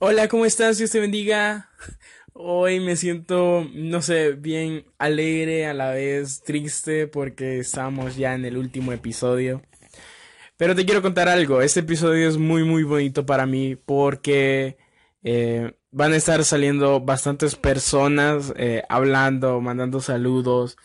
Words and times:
Hola, 0.00 0.28
¿cómo 0.28 0.46
estás? 0.46 0.78
Dios 0.78 0.92
te 0.92 1.00
bendiga. 1.00 1.70
Hoy 2.32 2.78
me 2.78 2.94
siento, 2.94 3.66
no 3.74 4.00
sé, 4.00 4.30
bien 4.30 4.86
alegre, 4.96 5.66
a 5.66 5.74
la 5.74 5.90
vez 5.90 6.40
triste 6.44 7.08
porque 7.08 7.58
estamos 7.58 8.14
ya 8.14 8.36
en 8.36 8.44
el 8.44 8.56
último 8.56 8.92
episodio. 8.92 9.60
Pero 10.56 10.76
te 10.76 10.86
quiero 10.86 11.02
contar 11.02 11.28
algo, 11.28 11.62
este 11.62 11.80
episodio 11.80 12.28
es 12.28 12.36
muy 12.36 12.62
muy 12.62 12.84
bonito 12.84 13.26
para 13.26 13.44
mí 13.44 13.74
porque 13.74 14.76
eh, 15.24 15.72
van 15.90 16.12
a 16.12 16.16
estar 16.16 16.44
saliendo 16.44 17.00
bastantes 17.00 17.56
personas 17.56 18.52
eh, 18.56 18.84
hablando, 18.88 19.60
mandando 19.60 20.00
saludos. 20.00 20.76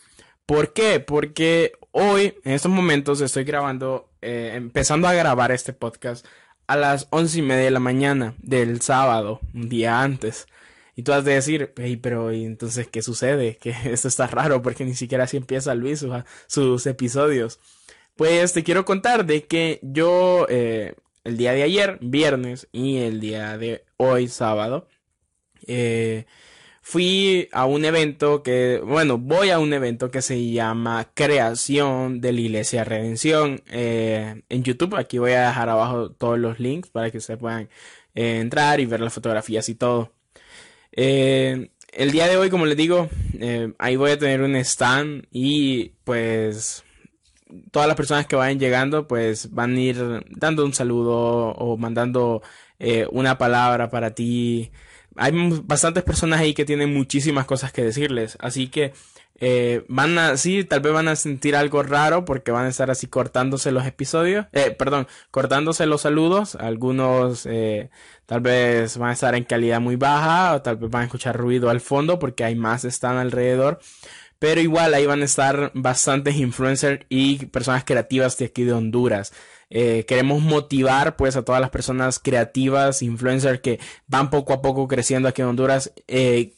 ¿Por 0.44 0.72
qué? 0.72 0.98
Porque 0.98 1.74
hoy, 1.92 2.34
en 2.42 2.52
estos 2.52 2.72
momentos, 2.72 3.20
estoy 3.20 3.44
grabando, 3.44 4.10
eh, 4.22 4.54
empezando 4.54 5.06
a 5.06 5.14
grabar 5.14 5.52
este 5.52 5.72
podcast 5.72 6.26
a 6.66 6.76
las 6.76 7.08
once 7.10 7.38
y 7.38 7.42
media 7.42 7.64
de 7.64 7.70
la 7.70 7.80
mañana 7.80 8.34
del 8.38 8.80
sábado, 8.80 9.40
un 9.54 9.68
día 9.68 10.00
antes. 10.02 10.46
Y 10.96 11.02
tú 11.02 11.12
has 11.12 11.24
de 11.24 11.34
decir, 11.34 11.72
hey, 11.76 11.96
pero 11.96 12.32
¿y 12.32 12.44
entonces 12.44 12.86
qué 12.88 13.02
sucede? 13.02 13.56
Que 13.56 13.70
esto 13.84 14.08
está 14.08 14.26
raro 14.26 14.62
porque 14.62 14.84
ni 14.84 14.94
siquiera 14.94 15.24
así 15.24 15.36
empieza 15.36 15.74
Luis 15.74 16.00
sus, 16.00 16.12
sus 16.46 16.86
episodios. 16.86 17.60
Pues 18.16 18.52
te 18.52 18.62
quiero 18.62 18.84
contar 18.84 19.26
de 19.26 19.44
que 19.44 19.80
yo 19.82 20.46
eh, 20.48 20.94
el 21.24 21.36
día 21.36 21.52
de 21.52 21.62
ayer, 21.64 21.98
viernes, 22.00 22.68
y 22.70 22.98
el 22.98 23.20
día 23.20 23.58
de 23.58 23.84
hoy, 23.96 24.28
sábado, 24.28 24.86
eh, 25.66 26.26
fui 26.86 27.48
a 27.52 27.64
un 27.64 27.86
evento 27.86 28.42
que, 28.42 28.78
bueno, 28.84 29.16
voy 29.16 29.48
a 29.48 29.58
un 29.58 29.72
evento 29.72 30.10
que 30.10 30.20
se 30.20 30.50
llama 30.50 31.08
Creación 31.14 32.20
de 32.20 32.34
la 32.34 32.40
Iglesia 32.40 32.84
Redención 32.84 33.62
eh, 33.70 34.42
en 34.50 34.62
YouTube. 34.62 34.94
Aquí 34.94 35.16
voy 35.16 35.32
a 35.32 35.46
dejar 35.46 35.70
abajo 35.70 36.10
todos 36.10 36.38
los 36.38 36.60
links 36.60 36.90
para 36.90 37.10
que 37.10 37.20
se 37.20 37.38
puedan 37.38 37.70
eh, 38.14 38.38
entrar 38.38 38.80
y 38.80 38.86
ver 38.86 39.00
las 39.00 39.14
fotografías 39.14 39.66
y 39.70 39.76
todo. 39.76 40.12
Eh, 40.92 41.70
el 41.94 42.10
día 42.12 42.28
de 42.28 42.36
hoy, 42.36 42.50
como 42.50 42.66
les 42.66 42.76
digo, 42.76 43.08
ahí 43.78 43.96
voy 43.96 44.10
a 44.10 44.18
tener 44.18 44.42
un 44.42 44.54
stand 44.56 45.26
y 45.30 45.94
pues 46.04 46.84
todas 47.70 47.88
las 47.88 47.96
personas 47.96 48.26
que 48.26 48.36
vayan 48.36 48.58
llegando 48.60 49.08
pues 49.08 49.54
van 49.54 49.74
a 49.74 49.80
ir 49.80 50.22
dando 50.28 50.66
un 50.66 50.74
saludo 50.74 51.54
o 51.54 51.78
mandando 51.78 52.42
una 53.10 53.38
palabra 53.38 53.88
para 53.88 54.14
ti 54.14 54.70
hay 55.16 55.32
bastantes 55.64 56.02
personas 56.02 56.40
ahí 56.40 56.54
que 56.54 56.64
tienen 56.64 56.92
muchísimas 56.92 57.46
cosas 57.46 57.72
que 57.72 57.84
decirles. 57.84 58.36
Así 58.40 58.68
que 58.68 58.92
eh, 59.40 59.84
van 59.88 60.16
a, 60.18 60.36
sí, 60.36 60.64
tal 60.64 60.80
vez 60.80 60.92
van 60.92 61.08
a 61.08 61.16
sentir 61.16 61.56
algo 61.56 61.82
raro 61.82 62.24
porque 62.24 62.52
van 62.52 62.66
a 62.66 62.68
estar 62.68 62.90
así 62.90 63.08
cortándose 63.08 63.72
los 63.72 63.84
episodios, 63.84 64.46
eh, 64.52 64.70
perdón, 64.70 65.08
cortándose 65.30 65.86
los 65.86 66.02
saludos. 66.02 66.54
Algunos 66.54 67.46
eh, 67.46 67.90
tal 68.26 68.40
vez 68.40 68.96
van 68.96 69.10
a 69.10 69.12
estar 69.14 69.34
en 69.34 69.44
calidad 69.44 69.80
muy 69.80 69.96
baja 69.96 70.54
o 70.54 70.62
tal 70.62 70.76
vez 70.76 70.90
van 70.90 71.02
a 71.02 71.04
escuchar 71.06 71.36
ruido 71.36 71.70
al 71.70 71.80
fondo 71.80 72.18
porque 72.18 72.44
hay 72.44 72.54
más 72.54 72.84
están 72.84 73.16
alrededor. 73.16 73.80
Pero 74.44 74.60
igual 74.60 74.92
ahí 74.92 75.06
van 75.06 75.22
a 75.22 75.24
estar 75.24 75.70
bastantes 75.72 76.36
influencers 76.36 77.06
y 77.08 77.46
personas 77.46 77.82
creativas 77.82 78.36
de 78.36 78.44
aquí 78.44 78.64
de 78.64 78.74
Honduras. 78.74 79.32
Eh, 79.70 80.04
queremos 80.06 80.42
motivar 80.42 81.16
pues 81.16 81.34
a 81.36 81.46
todas 81.46 81.62
las 81.62 81.70
personas 81.70 82.18
creativas, 82.18 83.00
influencers 83.00 83.60
que 83.60 83.80
van 84.06 84.28
poco 84.28 84.52
a 84.52 84.60
poco 84.60 84.86
creciendo 84.86 85.30
aquí 85.30 85.40
en 85.40 85.48
Honduras 85.48 85.94
eh, 86.08 86.52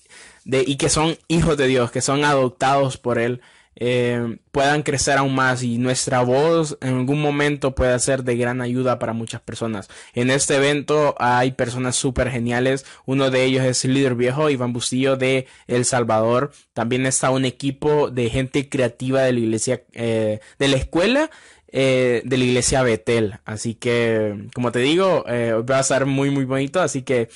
de, 0.45 0.65
y 0.67 0.79
que 0.79 0.89
son 0.89 1.17
hijos 1.29 1.57
de 1.57 1.69
Dios, 1.69 1.93
que 1.93 2.01
son 2.01 2.25
adoptados 2.25 2.97
por 2.97 3.21
Él. 3.21 3.41
Eh, 3.79 4.39
puedan 4.53 4.83
crecer 4.83 5.19
aún 5.19 5.35
más 5.35 5.63
y 5.63 5.79
nuestra 5.79 6.23
voz 6.23 6.79
en 6.81 6.95
algún 6.95 7.21
momento 7.21 7.75
pueda 7.75 7.99
ser 7.99 8.25
de 8.25 8.37
gran 8.37 8.61
ayuda 8.61 8.99
para 8.99 9.13
muchas 9.13 9.41
personas. 9.43 9.89
En 10.15 10.31
este 10.31 10.57
evento 10.57 11.15
hay 11.19 11.53
personas 11.53 11.97
súper 11.97 12.31
geniales. 12.31 12.87
Uno 13.05 13.31
de 13.31 13.45
ellos 13.45 13.65
es 13.65 13.85
el 13.85 13.95
líder 13.95 14.15
viejo, 14.15 14.51
Iván 14.51 14.73
Bustillo 14.73 15.17
de 15.17 15.47
El 15.67 15.85
Salvador. 15.85 16.53
También 16.73 17.07
está 17.07 17.31
un 17.31 17.45
equipo 17.45 18.11
de 18.11 18.31
gente 18.31 18.69
creativa 18.69 19.23
de 19.23 19.33
la 19.33 19.41
iglesia, 19.41 19.83
de 19.93 20.41
la 20.59 20.77
escuela 20.77 21.31
eh, 21.79 22.23
de 22.25 22.39
la 22.39 22.45
iglesia 22.45 22.83
Betel. 22.83 23.39
Así 23.45 23.75
que, 23.75 24.49
como 24.55 24.73
te 24.73 24.79
digo, 24.79 25.25
eh, 25.29 25.53
va 25.53 25.77
a 25.77 25.81
estar 25.81 26.07
muy, 26.07 26.31
muy 26.31 26.45
bonito. 26.45 26.81
Así 26.81 27.03
que 27.03 27.29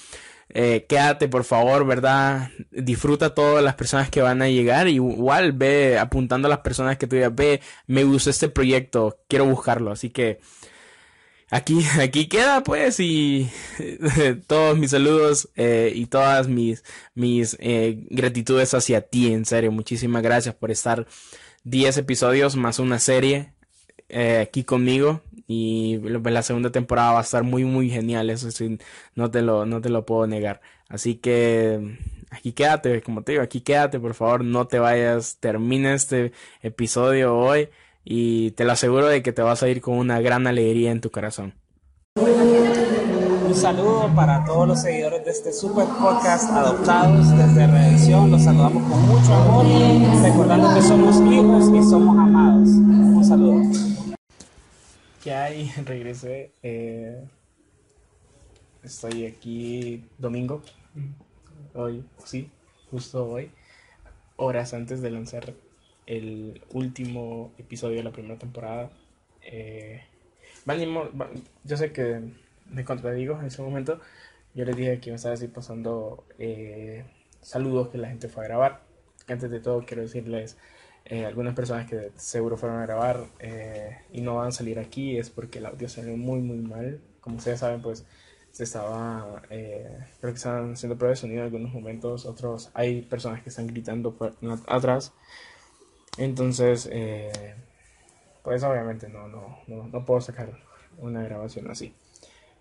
eh, 0.54 0.86
quédate, 0.88 1.28
por 1.28 1.44
favor, 1.44 1.86
¿verdad? 1.86 2.50
Disfruta 2.70 3.34
todas 3.34 3.62
las 3.62 3.74
personas 3.74 4.10
que 4.10 4.22
van 4.22 4.42
a 4.42 4.48
llegar. 4.48 4.88
Igual 4.88 5.52
ve 5.52 5.98
apuntando 5.98 6.46
a 6.46 6.50
las 6.50 6.60
personas 6.60 6.98
que 6.98 7.06
tú 7.06 7.16
digas, 7.16 7.34
ve, 7.34 7.60
me 7.86 8.04
gusta 8.04 8.30
este 8.30 8.48
proyecto, 8.48 9.18
quiero 9.28 9.46
buscarlo. 9.46 9.90
Así 9.92 10.10
que 10.10 10.40
aquí, 11.50 11.84
aquí 12.00 12.28
queda, 12.28 12.62
pues, 12.62 13.00
y 13.00 13.50
todos 14.46 14.78
mis 14.78 14.90
saludos 14.90 15.48
y 15.56 16.06
todas 16.06 16.48
mis, 16.48 16.84
mis 17.14 17.56
gratitudes 17.60 18.74
hacia 18.74 19.00
ti, 19.02 19.32
en 19.32 19.44
serio. 19.44 19.72
Muchísimas 19.72 20.22
gracias 20.22 20.54
por 20.54 20.70
estar 20.70 21.06
10 21.64 21.98
episodios 21.98 22.56
más 22.56 22.78
una 22.78 22.98
serie 22.98 23.52
eh, 24.12 24.40
aquí 24.40 24.64
conmigo 24.64 25.22
y 25.52 25.98
la 25.98 26.42
segunda 26.42 26.70
temporada 26.70 27.10
va 27.10 27.18
a 27.18 27.22
estar 27.22 27.42
muy 27.42 27.64
muy 27.64 27.90
genial, 27.90 28.30
eso 28.30 28.52
sí, 28.52 28.78
no 29.16 29.32
te 29.32 29.42
lo, 29.42 29.66
no 29.66 29.80
te 29.80 29.88
lo 29.88 30.06
puedo 30.06 30.28
negar. 30.28 30.60
Así 30.88 31.16
que 31.16 31.98
aquí 32.30 32.52
quédate, 32.52 33.02
como 33.02 33.22
te 33.24 33.32
digo, 33.32 33.42
aquí 33.42 33.60
quédate, 33.60 33.98
por 33.98 34.14
favor, 34.14 34.44
no 34.44 34.68
te 34.68 34.78
vayas, 34.78 35.38
termina 35.40 35.92
este 35.92 36.30
episodio 36.62 37.36
hoy 37.36 37.68
y 38.04 38.52
te 38.52 38.64
lo 38.64 38.70
aseguro 38.70 39.08
de 39.08 39.24
que 39.24 39.32
te 39.32 39.42
vas 39.42 39.64
a 39.64 39.68
ir 39.68 39.80
con 39.80 39.98
una 39.98 40.20
gran 40.20 40.46
alegría 40.46 40.92
en 40.92 41.00
tu 41.00 41.10
corazón. 41.10 41.54
Un 42.14 43.56
saludo 43.56 44.08
para 44.14 44.44
todos 44.44 44.68
los 44.68 44.80
seguidores 44.80 45.24
de 45.24 45.32
este 45.32 45.52
super 45.52 45.86
podcast 46.00 46.48
Adoptados 46.52 47.28
desde 47.36 47.66
Redención. 47.66 48.30
Los 48.30 48.44
saludamos 48.44 48.88
con 48.88 49.02
mucho 49.08 49.34
amor, 49.34 49.66
recordando 50.22 50.72
que 50.74 50.82
somos 50.82 51.16
hijos 51.32 51.64
y 51.74 51.90
somos 51.90 52.16
amados. 52.16 52.68
Un 52.68 53.24
saludo. 53.24 53.89
¿Qué 55.22 55.34
hay? 55.34 55.70
Regresé. 55.84 56.52
Eh, 56.62 57.22
estoy 58.82 59.26
aquí 59.26 60.08
domingo. 60.16 60.62
Hoy, 61.74 62.04
sí, 62.24 62.50
justo 62.90 63.28
hoy. 63.28 63.50
Horas 64.36 64.72
antes 64.72 65.02
de 65.02 65.10
lanzar 65.10 65.52
el 66.06 66.62
último 66.72 67.52
episodio 67.58 67.98
de 67.98 68.04
la 68.04 68.12
primera 68.12 68.38
temporada. 68.38 68.90
Eh, 69.42 70.02
yo 71.64 71.76
sé 71.76 71.92
que 71.92 72.22
me 72.70 72.84
contradigo 72.84 73.38
en 73.38 73.46
ese 73.46 73.60
momento. 73.60 74.00
Yo 74.54 74.64
les 74.64 74.74
dije 74.74 75.00
que 75.00 75.10
me 75.10 75.16
estaba 75.16 75.34
así 75.34 75.48
pasando 75.48 76.24
eh, 76.38 77.04
saludos 77.42 77.88
que 77.88 77.98
la 77.98 78.08
gente 78.08 78.28
fue 78.28 78.44
a 78.44 78.48
grabar. 78.48 78.80
Antes 79.28 79.50
de 79.50 79.60
todo, 79.60 79.84
quiero 79.84 80.02
decirles 80.02 80.56
eh, 81.04 81.24
algunas 81.24 81.54
personas 81.54 81.88
que 81.88 82.12
seguro 82.16 82.56
fueron 82.56 82.78
a 82.78 82.86
grabar 82.86 83.26
eh, 83.40 83.98
y 84.12 84.20
no 84.20 84.36
van 84.36 84.48
a 84.48 84.52
salir 84.52 84.78
aquí 84.78 85.18
es 85.18 85.30
porque 85.30 85.58
el 85.58 85.66
audio 85.66 85.88
salió 85.88 86.16
muy 86.16 86.40
muy 86.40 86.58
mal. 86.58 87.00
Como 87.20 87.36
ustedes 87.36 87.60
saben, 87.60 87.82
pues 87.82 88.04
se 88.50 88.64
estaba, 88.64 89.42
eh, 89.50 89.98
creo 90.20 90.32
que 90.32 90.36
estaban 90.36 90.72
haciendo 90.72 90.96
pruebas 90.96 91.18
de 91.18 91.22
sonido 91.22 91.40
en 91.40 91.46
algunos 91.46 91.72
momentos, 91.72 92.26
otros 92.26 92.70
hay 92.74 93.02
personas 93.02 93.42
que 93.42 93.50
están 93.50 93.66
gritando 93.66 94.16
atrás. 94.66 95.12
Entonces, 96.18 96.88
eh, 96.92 97.54
pues 98.42 98.62
obviamente 98.64 99.08
no, 99.08 99.28
no, 99.28 99.58
no, 99.66 99.88
no 99.88 100.04
puedo 100.04 100.20
sacar 100.20 100.50
una 100.98 101.22
grabación 101.22 101.70
así. 101.70 101.94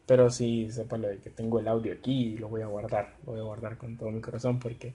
Pero 0.05 0.29
sí, 0.31 0.71
sepa 0.71 0.97
que 1.23 1.29
tengo 1.29 1.59
el 1.59 1.67
audio 1.67 1.93
aquí 1.93 2.33
y 2.33 2.37
lo 2.37 2.49
voy 2.49 2.61
a 2.61 2.67
guardar. 2.67 3.15
Lo 3.25 3.33
voy 3.33 3.41
a 3.41 3.43
guardar 3.43 3.77
con 3.77 3.97
todo 3.97 4.09
mi 4.11 4.21
corazón 4.21 4.59
porque 4.59 4.93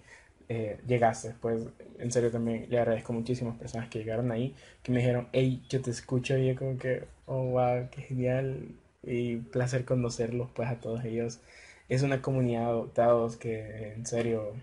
eh, 0.49 0.81
llegaste. 0.87 1.35
Pues 1.41 1.67
en 1.99 2.13
serio 2.13 2.31
también 2.31 2.67
le 2.71 2.79
agradezco 2.79 3.13
muchísimas 3.13 3.57
personas 3.57 3.89
que 3.89 3.99
llegaron 3.99 4.31
ahí, 4.33 4.55
que 4.83 4.93
me 4.93 4.99
dijeron, 4.99 5.29
hey, 5.33 5.63
yo 5.69 5.81
te 5.81 5.91
escucho 5.91 6.37
y 6.37 6.49
yo 6.49 6.57
como 6.57 6.79
que, 6.79 7.05
oh, 7.27 7.45
wow, 7.45 7.89
qué 7.91 8.03
genial 8.03 8.69
y 9.03 9.37
placer 9.37 9.85
conocerlos 9.85 10.51
pues 10.55 10.69
a 10.69 10.81
todos 10.81 11.05
ellos. 11.05 11.41
Es 11.89 12.03
una 12.03 12.23
comunidad 12.23 12.63
de 12.63 12.67
adoptados 12.67 13.37
que 13.37 13.93
en 13.95 14.07
serio, 14.07 14.55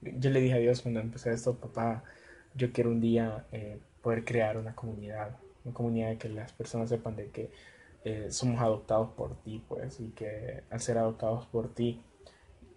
yo 0.00 0.30
le 0.30 0.40
dije 0.40 0.54
a 0.54 0.58
Dios 0.58 0.82
cuando 0.82 1.00
empecé 1.00 1.32
esto, 1.32 1.54
papá, 1.56 2.04
yo 2.54 2.72
quiero 2.72 2.90
un 2.90 3.00
día 3.00 3.46
eh, 3.52 3.78
poder 4.02 4.24
crear 4.24 4.56
una 4.58 4.74
comunidad, 4.74 5.36
una 5.64 5.74
comunidad 5.74 6.16
que 6.18 6.28
las 6.28 6.52
personas 6.52 6.88
sepan 6.88 7.16
de 7.16 7.28
que 7.30 7.50
eh, 8.04 8.28
somos 8.30 8.60
adoptados 8.60 9.10
por 9.10 9.34
ti, 9.42 9.62
pues, 9.68 10.00
y 10.00 10.10
que 10.10 10.62
al 10.70 10.80
ser 10.80 10.98
adoptados 10.98 11.46
por 11.46 11.74
ti, 11.74 12.02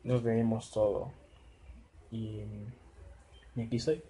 nos 0.03 0.23
debemos 0.23 0.71
todo 0.71 1.11
y, 2.11 2.41
aquí 3.61 3.77
estoy. 3.77 4.01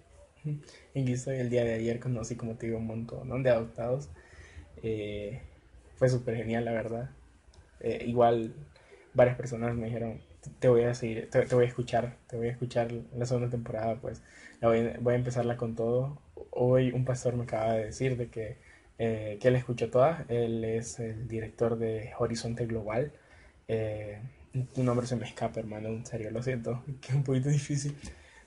Aquí 0.90 1.12
estoy 1.12 1.38
el 1.38 1.50
día 1.50 1.64
de 1.64 1.74
ayer, 1.74 2.00
conocí, 2.00 2.36
como 2.36 2.56
te 2.56 2.66
digo, 2.66 2.78
un 2.78 2.86
montón 2.86 3.42
de 3.42 3.50
adoptados. 3.50 4.08
Eh, 4.82 5.42
fue 5.96 6.08
súper 6.08 6.36
genial, 6.36 6.64
la 6.64 6.72
verdad. 6.72 7.10
Eh, 7.80 8.04
igual, 8.06 8.54
varias 9.14 9.36
personas 9.36 9.74
me 9.74 9.86
dijeron, 9.86 10.20
te 10.60 10.68
voy 10.68 10.84
a 10.84 10.94
seguir, 10.94 11.28
te, 11.30 11.54
voy 11.54 11.64
a 11.64 11.68
escuchar, 11.68 12.16
te 12.28 12.36
voy 12.36 12.48
a 12.48 12.52
escuchar 12.52 12.92
la 13.16 13.26
segunda 13.26 13.50
temporada, 13.50 13.96
pues 14.00 14.22
voy, 14.60 14.78
a 14.78 15.14
empezarla 15.14 15.56
con 15.56 15.74
todo. 15.74 16.20
Hoy 16.50 16.92
un 16.92 17.04
pastor 17.04 17.34
me 17.34 17.44
acaba 17.44 17.74
de 17.74 17.86
decir 17.86 18.16
de 18.16 18.28
que, 18.28 18.58
eh, 18.98 19.38
que 19.40 19.48
él 19.48 19.56
escuchó 19.56 19.90
todas, 19.90 20.28
él 20.30 20.64
es 20.64 20.98
el 21.00 21.28
director 21.28 21.78
de 21.78 22.12
Horizonte 22.18 22.66
Global 22.66 23.12
tu 24.66 24.82
nombre 24.82 25.06
se 25.06 25.16
me 25.16 25.26
escapa, 25.26 25.60
hermano, 25.60 25.88
en 25.88 26.06
serio, 26.06 26.30
lo 26.30 26.42
siento, 26.42 26.82
que 27.00 27.08
es 27.08 27.14
un 27.14 27.24
poquito 27.24 27.48
difícil. 27.48 27.96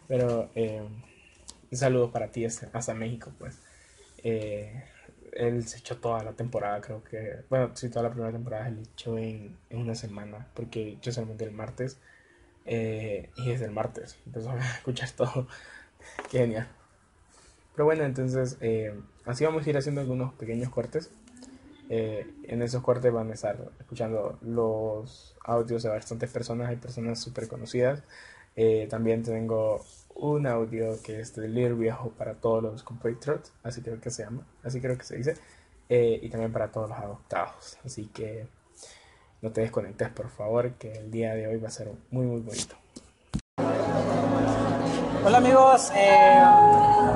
Pero 0.08 0.50
eh, 0.56 0.82
saludos 1.72 2.12
para 2.12 2.32
ti 2.32 2.46
hasta, 2.46 2.94
México, 2.94 3.32
pues. 3.40 3.60
Eh, 4.24 4.84
él 5.34 5.66
se 5.66 5.78
echó 5.80 5.98
toda 5.98 6.24
la 6.24 6.34
temporada, 6.34 6.82
creo 6.82 7.04
que. 7.04 7.44
Bueno, 7.50 7.72
sí, 7.76 7.90
toda 7.90 8.04
la 8.04 8.12
primera 8.12 8.32
temporada 8.32 8.66
se 8.66 8.72
le 8.72 8.82
echó 8.82 9.18
en, 9.18 9.58
en 9.70 9.80
una 9.80 9.96
semana, 9.96 10.48
porque 10.54 10.98
yo 11.02 11.12
solamente 11.12 11.46
el 11.46 11.52
martes. 11.52 12.00
Eh, 12.66 13.30
y 13.38 13.50
desde 13.50 13.66
el 13.66 13.72
martes 13.72 14.18
empezó 14.26 14.52
a 14.52 14.60
escuchar 14.78 15.10
todo. 15.12 15.48
Genial. 16.30 16.68
Pero 17.74 17.86
bueno, 17.86 18.04
entonces, 18.04 18.58
así 19.26 19.46
vamos 19.46 19.66
a 19.66 19.70
ir 19.70 19.78
haciendo 19.78 20.02
algunos 20.02 20.34
pequeños 20.34 20.70
cortes. 20.70 21.12
Eh, 21.94 22.26
en 22.44 22.62
esos 22.62 22.82
cortes 22.82 23.12
van 23.12 23.32
a 23.32 23.34
estar 23.34 23.70
escuchando 23.78 24.40
los 24.44 25.36
audios 25.44 25.84
de 25.84 25.90
bastantes 25.90 26.32
personas, 26.32 26.70
hay 26.70 26.78
personas 26.78 27.20
súper 27.20 27.50
conocidas. 27.50 28.02
Eh, 28.56 28.88
también 28.90 29.24
tengo 29.24 29.84
un 30.16 30.48
audio 30.48 31.02
que 31.04 31.20
es 31.20 31.36
de 31.36 31.50
Little 31.50 31.74
Viejo 31.74 32.12
para 32.12 32.36
todos 32.36 32.64
los 32.64 32.84
compatriots, 32.84 33.52
así 33.64 33.82
creo 33.82 34.00
que 34.00 34.10
se 34.10 34.24
llama, 34.24 34.48
así 34.64 34.80
creo 34.80 34.98
que 34.98 35.04
se 35.04 35.18
dice, 35.18 35.36
eh, 35.90 36.18
y 36.22 36.30
también 36.30 36.54
para 36.54 36.72
todos 36.72 36.90
los 36.90 36.98
adoptados. 36.98 37.78
Así 37.84 38.08
que 38.08 38.48
no 39.42 39.52
te 39.52 39.60
desconectes, 39.60 40.10
por 40.12 40.30
favor, 40.30 40.76
que 40.76 40.94
el 40.94 41.12
día 41.12 41.36
de 41.36 41.48
hoy 41.48 41.58
va 41.58 41.68
a 41.68 41.72
ser 41.72 41.92
muy, 42.10 42.26
muy 42.26 42.40
bonito. 42.40 42.81
Hola 45.24 45.38
amigos, 45.38 45.92
eh, 45.96 46.42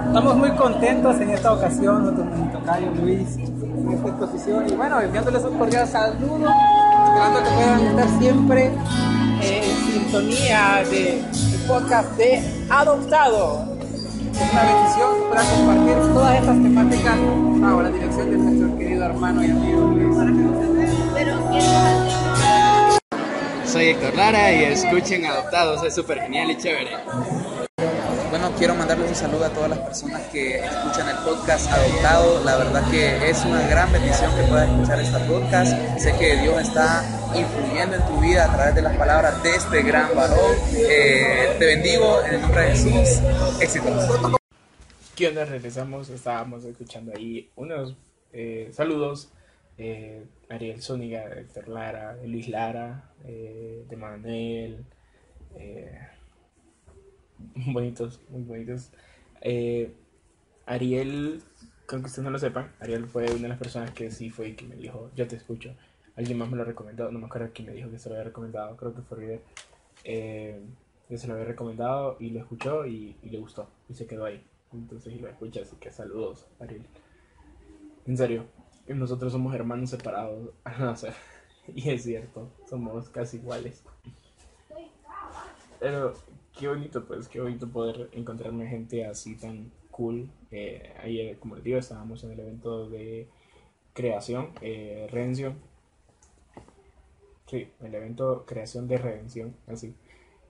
estamos 0.08 0.36
muy 0.36 0.52
contentos 0.52 1.20
en 1.20 1.32
esta 1.32 1.54
ocasión, 1.54 2.04
nuestro 2.04 2.24
mi 2.26 2.48
tocayo 2.50 2.92
Luis 3.02 3.36
en 3.38 3.92
esta 3.92 4.10
exposición 4.10 4.70
y 4.70 4.74
bueno, 4.74 5.02
enviándoles 5.02 5.44
un 5.44 5.58
cordial 5.58 5.88
saludo, 5.88 6.48
esperando 6.48 7.44
que 7.44 7.50
puedan 7.50 7.80
estar 7.88 8.20
siempre 8.20 8.66
eh, 9.42 9.64
en 9.64 9.94
sintonía 9.94 10.84
de, 10.88 11.24
podcast 11.68 12.12
de 12.12 12.44
Adoptado. 12.70 13.66
Es 14.34 14.52
una 14.52 14.64
bendición 14.64 15.16
que 15.16 15.28
puedan 15.28 15.48
compartir 15.56 16.14
todas 16.14 16.36
estas 16.36 16.56
temáticas 16.62 17.18
bajo 17.60 17.82
la 17.82 17.90
dirección 17.90 18.30
de 18.30 18.38
nuestro 18.38 18.78
querido 18.78 19.06
hermano 19.06 19.44
y 19.44 19.50
amigo 19.50 19.82
Luis. 19.82 20.16
Soy 23.66 23.90
Héctor 23.90 24.16
Lara 24.16 24.54
y 24.54 24.64
escuchen 24.64 25.26
Adoptados, 25.26 25.84
es 25.84 25.96
súper 25.96 26.22
genial 26.22 26.52
y 26.52 26.58
chévere. 26.58 26.92
Quiero 28.54 28.76
mandarles 28.76 29.10
un 29.10 29.16
saludo 29.16 29.46
a 29.46 29.50
todas 29.50 29.70
las 29.70 29.80
personas 29.80 30.22
que 30.28 30.58
escuchan 30.58 31.10
el 31.10 31.18
podcast 31.18 31.70
Adoptado. 31.72 32.44
La 32.44 32.58
verdad 32.58 32.90
que 32.92 33.30
es 33.30 33.44
una 33.44 33.68
gran 33.68 33.92
bendición 33.92 34.34
que 34.36 34.44
puedas 34.44 34.70
escuchar 34.70 35.00
este 35.00 35.20
podcast. 35.26 36.00
Sé 36.00 36.16
que 36.18 36.38
Dios 36.38 36.62
está 36.62 37.04
influyendo 37.36 37.96
en 37.96 38.06
tu 38.06 38.20
vida 38.22 38.46
a 38.46 38.56
través 38.56 38.76
de 38.76 38.82
las 38.84 38.96
palabras 38.98 39.42
de 39.44 39.56
este 39.56 39.82
gran 39.82 40.16
varón. 40.16 40.56
Eh, 40.74 41.56
te 41.58 41.66
bendigo 41.66 42.24
en 42.24 42.36
el 42.36 42.42
nombre 42.42 42.62
de 42.62 42.72
Jesús. 42.72 43.22
Éxitos. 43.60 44.38
¿Qué? 45.16 45.32
Regresamos, 45.32 46.10
estábamos 46.10 46.64
escuchando 46.66 47.14
ahí 47.16 47.50
unos 47.56 47.96
eh, 48.32 48.70
saludos. 48.74 49.32
Eh, 49.78 50.24
Ariel 50.50 50.82
Zúñiga, 50.82 51.26
Héctor 51.26 51.68
Lara, 51.68 52.18
Luis 52.24 52.48
Lara, 52.48 53.12
eh, 53.26 53.86
de 53.90 53.96
Manuel. 53.98 54.86
bonitos, 57.74 58.22
muy 58.30 58.44
bonitos. 58.44 58.92
Eh, 59.42 59.94
Ariel, 60.66 61.42
con 61.86 62.02
que 62.02 62.08
ustedes 62.08 62.24
no 62.24 62.32
lo 62.32 62.40
sepan, 62.40 62.72
Ariel 62.80 63.06
fue 63.06 63.26
una 63.26 63.44
de 63.44 63.50
las 63.50 63.60
personas 63.60 63.92
que 63.92 64.10
sí 64.12 64.30
fue 64.30 64.56
que 64.56 64.66
me 64.66 64.76
dijo, 64.76 65.12
yo 65.16 65.28
te 65.28 65.36
escucho. 65.36 65.76
Alguien 66.16 66.38
más 66.38 66.50
me 66.50 66.58
lo 66.58 66.64
recomendó, 66.64 67.12
no 67.12 67.20
me 67.20 67.26
acuerdo 67.26 67.50
quién 67.54 67.68
me 67.68 67.74
dijo 67.74 67.92
que 67.92 68.00
se 68.00 68.10
lo 68.10 68.16
había 68.16 68.26
recomendado, 68.26 68.76
creo 68.78 68.96
que 68.96 69.02
fue 69.02 69.18
River. 69.18 69.42
Eh, 70.04 70.60
se 71.16 71.28
lo 71.28 71.34
había 71.34 71.46
recomendado 71.46 72.18
y 72.20 72.32
lo 72.32 72.40
escuchó 72.40 72.86
y, 72.86 73.16
y 73.22 73.30
le 73.30 73.38
gustó 73.38 73.70
y 73.90 73.94
se 73.94 74.08
quedó 74.08 74.26
ahí. 74.26 74.44
Entonces 74.74 75.14
y 75.14 75.20
lo 75.20 75.28
escucha, 75.28 75.62
así 75.62 75.76
que 75.78 75.92
saludos, 75.92 76.48
Ariel. 76.60 76.86
En 78.06 78.18
serio, 78.18 78.46
nosotros 78.88 79.32
somos 79.32 79.54
hermanos 79.56 79.90
separados 79.90 80.50
al 80.64 80.80
nacer. 80.80 81.14
Y 81.74 81.90
es 81.90 82.04
cierto, 82.04 82.52
somos 82.70 83.10
casi 83.10 83.38
iguales. 83.38 83.84
Pero 85.80 86.14
qué 86.58 86.68
bonito, 86.68 87.06
pues, 87.06 87.28
qué 87.28 87.40
bonito 87.42 87.68
poder 87.70 88.10
encontrarme 88.14 88.68
gente 88.68 89.06
así 89.06 89.36
tan 89.36 89.72
cool. 89.92 90.30
Eh, 90.52 90.94
ayer, 91.04 91.38
como 91.40 91.56
les 91.56 91.64
digo, 91.64 91.78
estábamos 91.78 92.24
en 92.24 92.32
el 92.32 92.40
evento 92.40 92.90
de 92.90 93.28
creación, 93.94 94.52
eh, 94.62 95.08
redención. 95.12 95.58
Sí, 97.48 97.68
el 97.82 97.94
evento 97.96 98.46
creación 98.46 98.88
de 98.88 98.98
redención, 98.98 99.56
así. 99.68 99.96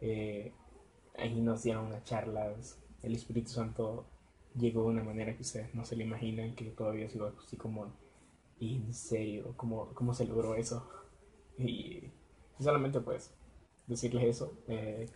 Eh, 0.01 0.51
ahí 1.17 1.41
nos 1.41 1.63
dieron 1.63 1.87
unas 1.87 2.03
charlas. 2.03 2.79
El 3.03 3.15
Espíritu 3.15 3.49
Santo 3.51 4.05
llegó 4.57 4.83
de 4.83 4.89
una 4.89 5.03
manera 5.03 5.35
que 5.35 5.41
ustedes 5.41 5.73
no 5.75 5.85
se 5.85 5.95
lo 5.95 6.03
imaginan, 6.03 6.55
que 6.55 6.65
todavía 6.71 7.09
sigo 7.09 7.31
así 7.43 7.57
como 7.57 7.91
en 8.59 8.93
serio, 8.93 9.53
¿cómo, 9.57 9.87
cómo 9.93 10.13
se 10.13 10.25
logró 10.25 10.55
eso? 10.55 10.89
Y 11.57 12.03
solamente 12.59 12.99
pues 13.01 13.31
decirles 13.87 14.23
eso. 14.25 14.53
eh, 14.67 15.07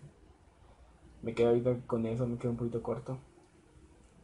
me 1.21 1.33
quedo 1.33 1.49
ahorita 1.49 1.71
con 1.87 2.05
eso, 2.05 2.25
me 2.27 2.37
quedo 2.37 2.51
un 2.51 2.57
poquito 2.57 2.81
corto. 2.81 3.17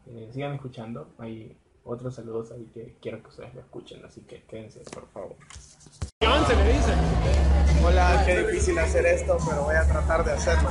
Eh, 0.08 0.30
sigan 0.34 0.54
escuchando, 0.54 1.10
hay 1.18 1.58
otros 1.84 2.16
saludos 2.16 2.52
ahí 2.52 2.70
que 2.74 2.96
quiero 3.02 3.22
que 3.22 3.30
ustedes 3.30 3.54
lo 3.54 3.62
escuchen, 3.62 4.04
así 4.06 4.22
que 4.22 4.44
quédense 4.44 4.80
por 4.92 5.08
favor. 5.10 5.36
Hola, 7.84 8.24
qué 8.26 8.40
difícil 8.40 8.78
hacer 8.80 9.06
esto, 9.06 9.38
pero 9.48 9.64
voy 9.64 9.76
a 9.76 9.86
tratar 9.88 10.24
de 10.26 10.32
hacerlo. 10.34 10.70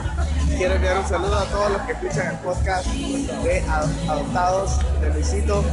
Quiero 0.56 0.74
enviar 0.74 0.98
un 0.98 1.06
saludo 1.06 1.34
a 1.36 1.44
todos 1.46 1.70
los 1.72 1.82
que 1.82 1.92
escuchan 1.92 2.34
el 2.34 2.40
podcast 2.40 2.86
de 2.88 3.60
Ad- 3.68 4.08
Adoptados 4.10 5.00
de 5.00 5.12
Luisito. 5.14 5.64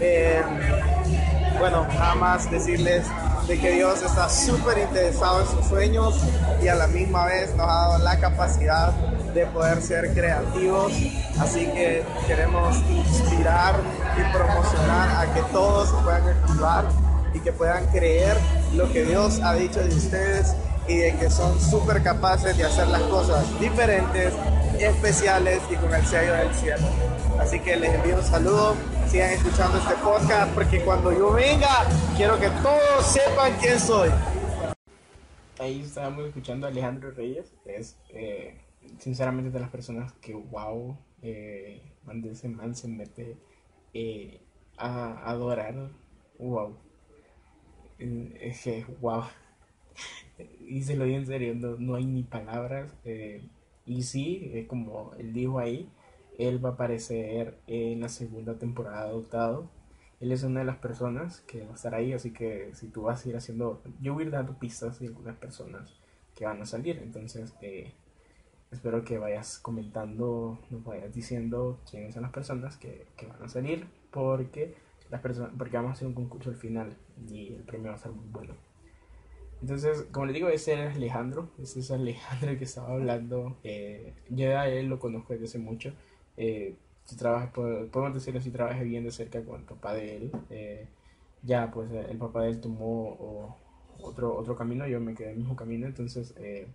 Eh, 0.00 0.42
bueno, 1.58 1.84
nada 1.88 2.14
más 2.16 2.50
decirles 2.50 3.06
de 3.48 3.60
que 3.60 3.72
Dios 3.72 4.02
está 4.02 4.28
súper 4.28 4.78
interesado 4.78 5.40
en 5.40 5.46
sus 5.48 5.66
sueños 5.66 6.20
y 6.62 6.68
a 6.68 6.74
la 6.74 6.86
misma 6.88 7.26
vez 7.26 7.50
nos 7.56 7.66
ha 7.68 7.72
dado 7.88 7.98
la 7.98 8.18
capacidad 8.18 8.92
de 9.34 9.46
poder 9.46 9.82
ser 9.82 10.14
creativos. 10.14 10.92
Así 11.38 11.66
que 11.66 12.04
queremos 12.26 12.76
inspirar 12.88 13.74
y 14.16 14.32
promocionar 14.32 15.26
a 15.26 15.34
que 15.34 15.42
todos 15.52 15.90
puedan 16.02 16.28
activar 16.28 16.84
y 17.34 17.40
que 17.40 17.52
puedan 17.52 17.86
creer 17.86 18.36
lo 18.74 18.90
que 18.92 19.04
Dios 19.04 19.40
ha 19.42 19.54
dicho 19.54 19.80
de 19.80 19.88
ustedes 19.88 20.54
y 20.86 20.96
de 20.96 21.16
que 21.16 21.30
son 21.30 21.60
súper 21.60 22.02
capaces 22.02 22.56
de 22.56 22.64
hacer 22.64 22.86
las 22.88 23.02
cosas 23.02 23.44
diferentes, 23.58 24.32
especiales 24.78 25.60
y 25.70 25.76
con 25.76 25.92
el 25.92 26.06
sello 26.06 26.32
del 26.32 26.54
cielo. 26.54 26.86
Así 27.40 27.58
que 27.58 27.76
les 27.76 27.92
envío 27.92 28.16
un 28.16 28.22
saludo, 28.22 28.76
sigan 29.08 29.30
escuchando 29.30 29.78
este 29.78 29.94
podcast 29.94 30.52
porque 30.52 30.80
cuando 30.82 31.12
yo 31.12 31.32
venga 31.32 31.84
quiero 32.16 32.38
que 32.38 32.48
todos 32.62 33.06
sepan 33.06 33.52
quién 33.60 33.80
soy. 33.80 34.10
Ahí 35.58 35.82
estábamos 35.82 36.26
escuchando 36.26 36.66
a 36.66 36.70
Alejandro 36.70 37.10
Reyes, 37.12 37.52
es 37.64 37.96
eh, 38.10 38.63
sinceramente 38.98 39.50
de 39.50 39.60
las 39.60 39.70
personas 39.70 40.12
que, 40.14 40.34
wow, 40.34 40.96
eh, 41.22 41.82
ese 42.30 42.48
man 42.48 42.74
se 42.74 42.88
mete 42.88 43.36
eh, 43.94 44.40
a 44.76 45.30
adorar, 45.30 45.90
wow. 46.38 46.76
Eh, 47.98 48.38
Es 48.40 48.62
que, 48.62 48.84
wow. 49.00 49.24
Y 50.66 50.82
se 50.82 50.96
lo 50.96 51.04
digo 51.04 51.18
en 51.18 51.26
serio, 51.26 51.54
no, 51.54 51.76
no 51.76 51.94
hay 51.94 52.04
ni 52.06 52.22
palabras. 52.22 52.92
eh, 53.04 53.42
y 53.86 54.02
sí, 54.02 54.50
eh, 54.54 54.66
como 54.66 55.12
él 55.18 55.32
dijo 55.32 55.58
ahí, 55.58 55.88
él 56.38 56.64
va 56.64 56.70
a 56.70 56.72
aparecer 56.72 57.58
en 57.66 58.00
la 58.00 58.08
segunda 58.08 58.54
temporada 58.58 59.02
Adoptado. 59.02 59.68
Él 60.20 60.32
es 60.32 60.42
una 60.42 60.60
de 60.60 60.66
las 60.66 60.78
personas 60.78 61.40
que 61.42 61.64
va 61.64 61.72
a 61.72 61.74
estar 61.74 61.94
ahí, 61.94 62.12
así 62.12 62.30
que 62.32 62.70
si 62.74 62.88
tú 62.88 63.02
vas 63.02 63.24
a 63.24 63.28
ir 63.28 63.36
haciendo, 63.36 63.82
yo 64.00 64.14
voy 64.14 64.24
a 64.24 64.26
ir 64.26 64.32
dando 64.32 64.58
pistas 64.58 64.98
de 65.00 65.08
algunas 65.08 65.36
personas 65.36 65.92
que 66.34 66.46
van 66.46 66.62
a 66.62 66.66
salir, 66.66 66.98
entonces 67.02 67.54
eh, 67.60 67.92
espero 68.74 69.04
que 69.04 69.18
vayas 69.18 69.58
comentando, 69.58 70.58
nos 70.70 70.84
vayas 70.84 71.14
diciendo 71.14 71.80
quiénes 71.90 72.14
son 72.14 72.22
las 72.24 72.32
personas 72.32 72.76
que, 72.76 73.06
que 73.16 73.26
van 73.26 73.42
a 73.42 73.48
salir, 73.48 73.86
porque 74.10 74.74
las 75.10 75.20
personas, 75.20 75.52
porque 75.58 75.76
vamos 75.76 75.90
a 75.90 75.92
hacer 75.94 76.08
un 76.08 76.14
concurso 76.14 76.50
al 76.50 76.56
final 76.56 76.96
y 77.28 77.54
el 77.54 77.62
premio 77.62 77.90
va 77.90 77.96
a 77.96 77.98
ser 77.98 78.12
muy 78.12 78.26
bueno. 78.30 78.54
Entonces, 79.62 80.04
como 80.12 80.26
les 80.26 80.34
digo, 80.34 80.48
ese 80.48 80.74
es 80.86 80.96
Alejandro, 80.96 81.48
ese 81.62 81.80
es 81.80 81.90
Alejandro 81.90 82.58
que 82.58 82.64
estaba 82.64 82.92
hablando. 82.92 83.56
eh, 83.64 84.12
yo 84.28 84.58
a 84.58 84.68
él 84.68 84.86
lo 84.88 84.98
conozco 84.98 85.32
desde 85.32 85.46
hace 85.46 85.58
mucho. 85.58 85.92
Eh, 86.36 86.76
si 87.06 87.16
trabaja, 87.16 87.52
po- 87.52 87.86
podemos 87.90 88.14
decirlo 88.14 88.40
así, 88.40 88.50
trabaja 88.50 88.82
bien 88.82 89.04
de 89.04 89.10
cerca 89.10 89.42
con 89.42 89.60
el 89.60 89.66
papá 89.66 89.94
de 89.94 90.16
él. 90.16 90.32
eh, 90.50 90.86
ya, 91.42 91.70
pues 91.70 91.90
el 91.92 92.16
papá 92.18 92.42
de 92.42 92.50
él 92.50 92.60
tomó 92.60 93.10
o- 93.20 93.56
otro, 94.02 94.34
otro 94.36 94.56
camino, 94.56 94.86
yo 94.86 95.00
me 95.00 95.14
quedé 95.14 95.28
en 95.28 95.32
el 95.34 95.38
mismo 95.40 95.56
camino, 95.56 95.86
entonces, 95.86 96.34
eh, 96.38 96.66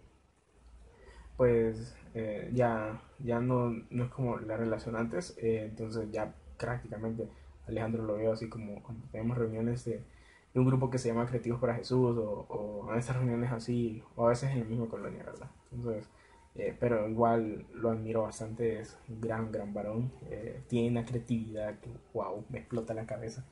pues 1.39 1.95
eh, 2.15 2.51
ya, 2.53 3.01
ya 3.19 3.39
no, 3.39 3.69
no 3.89 4.03
es 4.03 4.09
como 4.09 4.37
la 4.39 4.57
relación 4.57 4.97
antes, 4.97 5.37
eh, 5.37 5.67
entonces 5.69 6.11
ya 6.11 6.35
prácticamente 6.57 7.29
Alejandro 7.65 8.03
lo 8.03 8.17
veo 8.17 8.33
así 8.33 8.49
como 8.49 8.83
cuando 8.83 9.07
tenemos 9.07 9.37
reuniones 9.37 9.85
de, 9.85 10.03
un 10.53 10.65
grupo 10.65 10.89
que 10.89 10.97
se 10.97 11.07
llama 11.07 11.27
Creativos 11.27 11.61
para 11.61 11.75
Jesús 11.75 12.17
o, 12.17 12.45
o 12.49 12.91
en 12.91 12.99
estas 12.99 13.15
reuniones 13.15 13.53
así, 13.53 14.03
o 14.17 14.25
a 14.25 14.29
veces 14.31 14.51
en 14.51 14.59
la 14.59 14.65
misma 14.65 14.87
colonia, 14.87 15.23
¿verdad? 15.23 15.49
Entonces, 15.71 16.09
eh, 16.55 16.75
pero 16.77 17.07
igual 17.07 17.65
lo 17.73 17.91
admiro 17.91 18.23
bastante, 18.23 18.81
es 18.81 18.97
un 19.07 19.21
gran, 19.21 19.49
gran 19.49 19.73
varón, 19.73 20.11
tiene 20.67 20.89
una 20.89 21.05
creatividad 21.05 21.79
que, 21.79 21.89
wow, 22.13 22.43
me 22.49 22.59
explota 22.59 22.93
la 22.93 23.05
cabeza. 23.05 23.45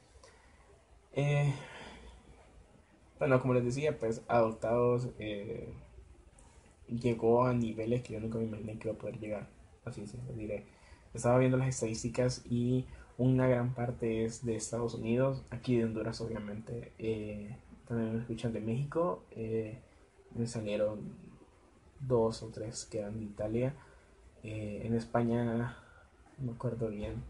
Bueno, 3.17 3.39
como 3.39 3.53
les 3.53 3.63
decía, 3.63 3.98
pues 3.98 4.24
Adoptados 4.27 5.08
llegó 6.88 7.46
a 7.46 7.53
niveles 7.53 8.01
que 8.03 8.13
yo 8.13 8.20
nunca 8.20 8.38
me 8.38 8.46
imaginé 8.46 8.77
que 8.77 8.88
iba 8.88 8.96
a 8.96 9.00
poder 9.00 9.20
llegar, 9.20 9.48
así 9.86 10.06
se 10.08 10.17
lo 10.17 10.34
diré. 10.34 10.65
Estaba 11.13 11.39
viendo 11.39 11.58
las 11.58 11.70
estadísticas 11.70 12.44
y 12.50 12.86
una 13.17 13.48
gran 13.48 13.74
parte 13.74 14.25
es 14.25 14.46
de 14.46 14.56
Estados 14.56 14.94
Unidos, 14.94 15.44
aquí 15.50 15.77
de 15.77 15.86
Honduras 15.86 16.22
obviamente, 16.22 16.94
eh, 17.00 17.56
también 17.88 18.13
me 18.13 18.20
escuchan 18.20 18.53
de 18.53 18.62
México, 18.62 19.24
eh, 19.32 19.79
me 20.36 20.46
salieron 20.46 21.15
dos 22.00 22.44
o 22.44 22.50
tres 22.50 22.86
que 22.86 23.00
eran 23.00 23.17
de 23.20 23.25
Italia, 23.25 23.74
eh, 24.44 24.82
en 24.84 24.94
España 24.94 25.84
no 26.38 26.46
me 26.46 26.51
acuerdo 26.51 26.89
bien, 26.89 27.24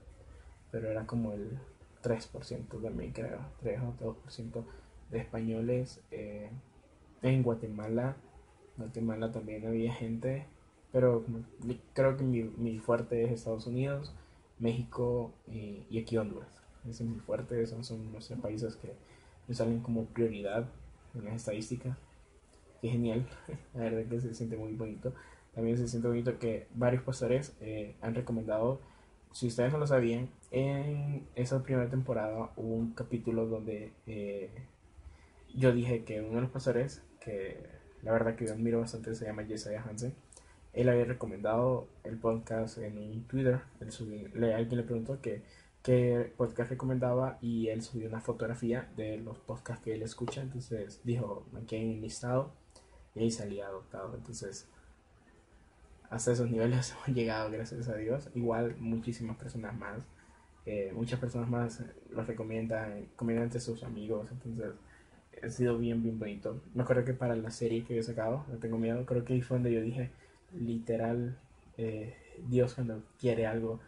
pero 0.72 0.90
era 0.90 1.08
como 1.08 1.32
el 1.32 1.58
3% 2.04 2.82
también 2.82 3.14
creo, 3.14 3.40
3 3.62 3.80
o 3.82 3.94
2% 3.98 4.66
de 5.10 5.20
españoles, 5.20 6.02
en 7.22 7.44
Guatemala, 7.44 8.18
Guatemala 8.78 9.32
también 9.32 9.66
había 9.66 9.94
gente, 9.94 10.46
pero 10.92 11.26
creo 11.94 12.18
que 12.18 12.24
mi, 12.24 12.44
mi 12.44 12.80
fuerte 12.80 13.24
es 13.24 13.32
Estados 13.32 13.68
Unidos, 13.68 14.14
México 14.60 15.34
eh, 15.48 15.84
y 15.90 16.00
aquí 16.00 16.18
Honduras. 16.18 16.50
Ese 16.90 17.04
es 17.04 17.10
mi 17.10 17.20
fuerte, 17.20 17.62
esos 17.62 17.86
son 17.86 18.12
los 18.14 18.28
tres 18.28 18.40
países 18.40 18.76
que 18.76 18.94
me 19.48 19.56
salen 19.56 19.82
como 19.82 20.06
prioridad 20.06 20.68
en 21.16 21.26
las 21.26 21.36
estadísticas. 21.36 21.98
Qué 22.82 22.90
genial, 22.90 23.28
la 23.74 23.82
verdad 23.82 24.06
que 24.10 24.20
se 24.20 24.34
siente 24.34 24.58
muy 24.58 24.74
bonito. 24.74 25.14
También 25.54 25.78
se 25.78 25.88
siente 25.88 26.08
bonito 26.08 26.38
que 26.38 26.68
varios 26.76 27.04
pastores 27.04 27.56
eh, 27.62 27.96
han 28.02 28.14
recomendado, 28.14 28.80
si 29.32 29.48
ustedes 29.48 29.72
no 29.74 29.80
lo 29.80 29.88
sabían, 29.88 30.30
en 30.52 31.28
esa 31.36 31.64
primera 31.64 31.90
temporada 31.90 32.52
hubo 32.56 32.76
un 32.76 32.94
capítulo 32.94 33.48
donde 33.48 33.92
eh, 34.06 34.50
yo 35.54 35.74
dije 35.74 36.04
que 36.04 36.22
uno 36.22 36.36
de 36.36 36.42
los 36.42 36.52
pastores, 36.52 37.04
que 37.20 37.77
la 38.04 38.12
verdad 38.14 38.36
que 38.36 38.46
yo 38.48 38.54
admiro 38.54 38.80
bastante, 38.80 39.14
se 39.16 39.26
llama 39.26 39.44
Jesiah 39.46 39.84
Hansen, 39.84 40.14
él 40.74 40.90
había 40.90 41.06
recomendado 41.06 41.88
el 42.04 42.18
podcast 42.18 42.78
en 42.80 42.98
un 42.98 43.24
Twitter. 43.28 43.62
Él 43.82 43.92
subió- 43.92 44.30
le, 44.36 44.54
alguien 44.54 44.78
le 44.78 44.84
preguntó 44.84 45.20
que, 45.22 45.42
qué 45.84 46.32
podcast 46.38 46.70
recomendaba 46.70 47.38
y 47.42 47.70
él 47.70 47.82
subió 47.82 48.08
una 48.10 48.22
fotografía 48.22 48.90
de 48.96 49.18
los 49.18 49.40
podcasts 49.40 49.84
que 49.84 49.94
él 49.96 50.04
escucha. 50.04 50.42
Entonces 50.42 51.02
dijo, 51.04 51.46
aquí 51.62 51.76
hay 51.78 51.86
un 51.96 52.02
listado 52.02 52.52
y 53.16 53.22
ahí 53.22 53.32
salía 53.32 53.68
adoptado. 53.68 54.14
Entonces, 54.16 54.68
hasta 56.10 56.32
esos 56.32 56.50
niveles 56.50 56.92
hemos 57.06 57.18
llegado, 57.18 57.52
gracias 57.52 57.88
a 57.90 57.96
Dios. 57.96 58.30
Igual 58.36 58.76
muchísimas 58.80 59.38
personas 59.38 59.76
más. 59.78 60.04
eh, 60.66 60.92
muchas 60.94 61.20
personas 61.20 61.50
más 61.50 61.82
los 62.10 62.28
recomiendan, 62.28 63.08
recomiendan 63.12 63.46
entre 63.46 63.60
sus 63.62 63.84
amigos. 63.84 64.30
Entonces, 64.32 64.74
ha 65.44 65.50
sido 65.50 65.78
bien, 65.78 66.04
bien 66.04 66.20
bonito. 66.20 66.62
Me 66.74 66.84
acuerdo 66.84 67.06
que 67.06 67.14
para 67.14 67.36
la 67.36 67.52
serie 67.52 67.84
que 67.84 67.94
había 67.94 68.04
sacado, 68.04 68.46
No 68.50 68.58
Tengo 68.58 68.78
Miedo, 68.78 69.06
creo 69.06 69.24
que 69.26 69.34
ahí 69.34 69.42
fue 69.42 69.58
donde 69.58 69.74
yo 69.74 69.82
dije, 69.82 70.12
literal, 70.54 71.38
eh, 71.78 72.16
Dios 72.48 72.74
cuando 72.76 73.04
quiere 73.20 73.46
algo, 73.48 73.80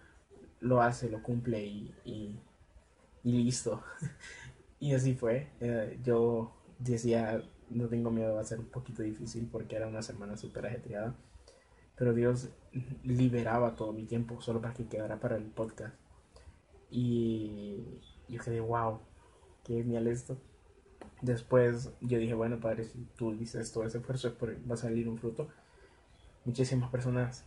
lo 0.61 0.81
hace, 0.81 1.09
lo 1.09 1.23
cumple 1.23 1.65
y, 1.65 1.93
y, 2.05 2.39
y 3.23 3.31
listo. 3.43 3.83
y 4.79 4.93
así 4.93 5.15
fue. 5.15 5.49
Eh, 5.59 5.99
yo 6.03 6.53
decía, 6.79 7.43
no 7.69 7.87
tengo 7.87 8.11
miedo, 8.11 8.35
va 8.35 8.41
a 8.41 8.45
ser 8.45 8.59
un 8.59 8.65
poquito 8.67 9.03
difícil 9.03 9.47
porque 9.51 9.75
era 9.75 9.87
una 9.87 10.01
semana 10.01 10.37
súper 10.37 10.65
ajetreada. 10.67 11.15
Pero 11.95 12.13
Dios 12.13 12.49
liberaba 13.03 13.75
todo 13.75 13.93
mi 13.93 14.05
tiempo 14.05 14.41
solo 14.41 14.61
para 14.61 14.73
que 14.73 14.87
quedara 14.87 15.19
para 15.19 15.35
el 15.37 15.45
podcast. 15.45 15.95
Y 16.91 17.83
yo 18.27 18.41
quedé, 18.41 18.61
wow, 18.61 18.99
qué 19.63 19.75
genial 19.75 20.07
esto. 20.07 20.37
Después 21.21 21.91
yo 22.01 22.17
dije, 22.17 22.33
bueno, 22.33 22.59
padre, 22.59 22.85
si 22.85 23.05
tú 23.17 23.35
dices 23.35 23.71
todo 23.71 23.85
ese 23.85 23.97
esfuerzo 23.97 24.35
va 24.69 24.73
a 24.73 24.77
salir 24.77 25.09
un 25.09 25.17
fruto. 25.17 25.49
Muchísimas 26.45 26.89
personas 26.89 27.45